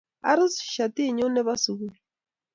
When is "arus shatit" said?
0.29-1.09